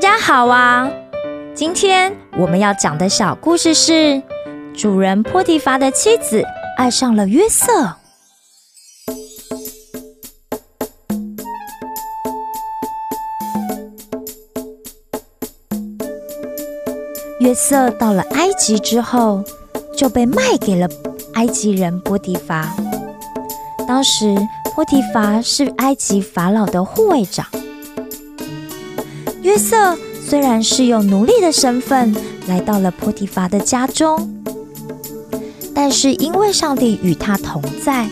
[0.00, 0.90] 家好啊！
[1.54, 4.22] 今天我们要讲的小故事是：
[4.72, 6.42] 主人波提乏的妻子
[6.78, 7.68] 爱上了约瑟。
[17.40, 19.44] 约瑟到了埃及之后，
[19.94, 20.88] 就被卖给了
[21.34, 22.74] 埃及人波提乏。
[23.86, 24.34] 当时
[24.74, 27.46] 波提乏是埃及法老的护卫长。
[29.42, 29.96] 约瑟
[30.26, 32.14] 虽然是用奴隶的身份
[32.46, 34.42] 来到了波提乏的家中，
[35.74, 38.08] 但是因为上帝与他同在，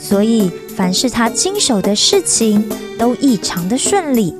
[0.00, 4.34] 所以凡是他经手的事情都异常的顺利。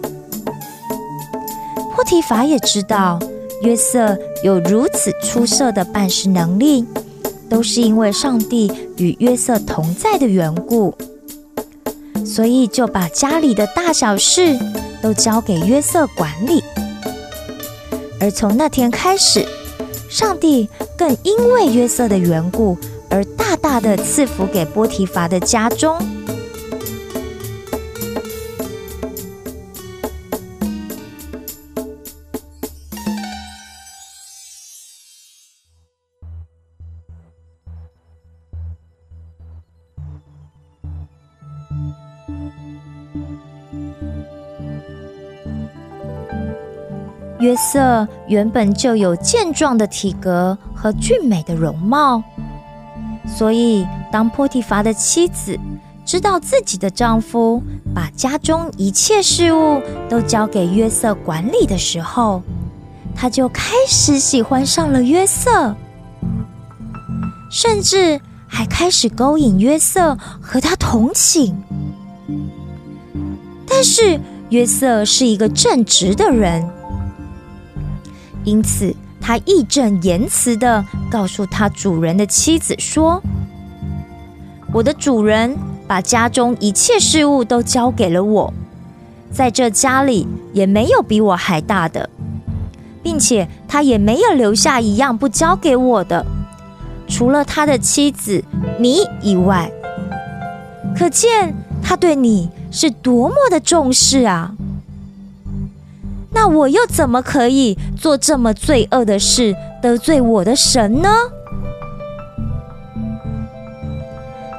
[1.94, 3.20] 波提乏也知道
[3.62, 6.84] 约瑟有如此出色的办事能力，
[7.48, 10.94] 都是因为上帝与约瑟同在的缘故，
[12.24, 14.58] 所以就把家里的大小事。
[15.02, 16.62] 都交给约瑟管理，
[18.20, 19.44] 而从那天开始，
[20.08, 22.78] 上帝更因为约瑟的缘故
[23.10, 25.98] 而大大的赐福给波提乏的家中。
[47.42, 52.22] 约瑟原本就有健壮的体格和俊美的容貌，
[53.26, 55.58] 所以当波提乏的妻子
[56.04, 57.60] 知道自己的丈夫
[57.92, 62.40] 把家中一切事物都交给约瑟管理的时候，
[63.12, 65.74] 她就开始喜欢上了约瑟，
[67.50, 71.52] 甚至还开始勾引约瑟和他同寝。
[73.66, 74.20] 但是
[74.50, 76.64] 约瑟是一个正直的人。
[78.44, 83.22] 因此，他义正言辞的告诉他主人的妻子说
[84.72, 88.52] ：“我的主人把家中一切事物都交给了我，
[89.30, 92.10] 在这家里也没有比我还大的，
[93.02, 96.26] 并且他也没有留下一样不交给我的，
[97.06, 98.42] 除了他的妻子
[98.78, 99.70] 你以外。
[100.98, 104.52] 可见他对你是多么的重视啊！”
[106.34, 111.08] 那我又怎么可以做这么罪恶的事，得罪我的神呢？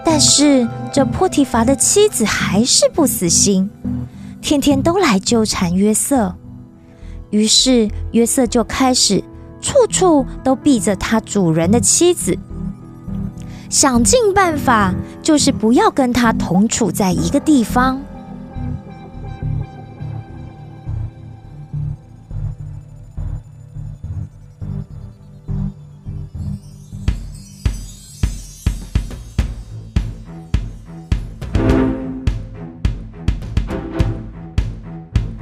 [0.06, 3.70] 但是这破提伐的妻子还是不死心，
[4.42, 6.36] 天天都来纠缠约瑟。
[7.32, 9.24] 于是约瑟就开始
[9.60, 12.38] 处处都避着他主人的妻子，
[13.70, 18.00] 想尽办法，就是不要跟他同处在一个地方。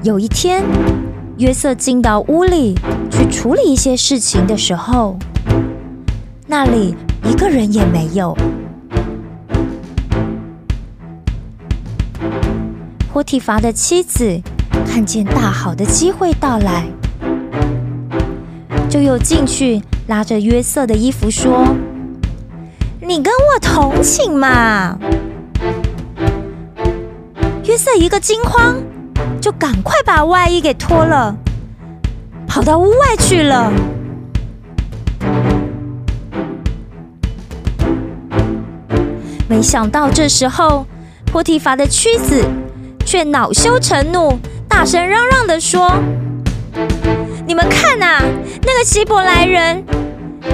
[0.04, 0.64] 有一天，
[1.38, 2.74] 约瑟进到屋里
[3.12, 5.16] 去处理一些事情的时候，
[6.48, 8.36] 那里一个人也没有。
[13.14, 14.42] 波提乏的妻子
[14.88, 16.88] 看见大好的机会到来，
[18.90, 21.64] 就又进去拉着约瑟的衣服说
[23.00, 24.98] ：“你跟我同寝嘛！”
[27.66, 28.82] 约瑟一个惊慌。
[29.42, 31.36] 就赶快把外衣给脱了，
[32.48, 33.74] 跑到屋外去了。
[39.50, 40.86] 没想到这时候，
[41.32, 42.46] 波提乏的妻子
[43.06, 44.40] 却恼羞成怒，
[44.70, 45.92] 大声嚷嚷的说
[47.46, 48.22] ：“你们看呐，
[48.62, 49.84] 那个希伯来人，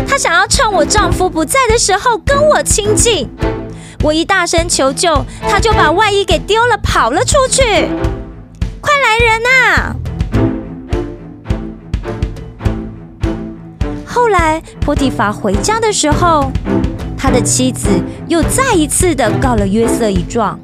[0.07, 3.29] 他想要趁我丈夫不在的时候跟我亲近。
[4.03, 7.89] 我一大声求救，他就把外衣给丢了，跑了出去。”
[8.87, 9.51] 快来人呐！
[14.05, 16.49] 后来波提乏回家的时候，
[17.17, 17.89] 他的妻子
[18.29, 20.57] 又再一次的告了约瑟一状。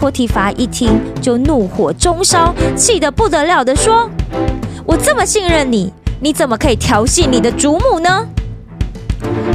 [0.00, 4.08] 波提乏一听就怒火中烧，气得不得了的说
[4.86, 8.26] ：“我这么信任你，你怎么可以调戏你的主母呢？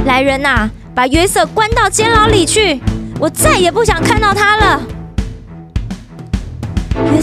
[0.06, 2.80] 来人呐，把约瑟关到监牢里去，
[3.18, 4.80] 我再也不想看到他了。”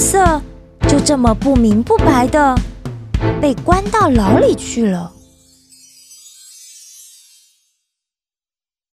[0.01, 0.42] 色
[0.88, 2.57] 就这么不明不白的
[3.39, 5.12] 被关到牢里去了。